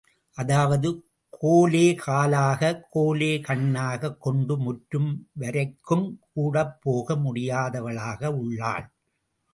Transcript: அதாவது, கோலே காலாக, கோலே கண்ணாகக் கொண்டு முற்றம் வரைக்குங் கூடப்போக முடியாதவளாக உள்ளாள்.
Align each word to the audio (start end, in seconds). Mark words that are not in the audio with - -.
அதாவது, 0.31 0.89
கோலே 1.41 1.95
காலாக, 1.95 2.87
கோலே 2.95 3.41
கண்ணாகக் 3.41 4.21
கொண்டு 4.21 4.57
முற்றம் 4.57 5.27
வரைக்குங் 5.39 6.17
கூடப்போக 6.35 7.15
முடியாதவளாக 7.25 8.25
உள்ளாள். 8.25 8.91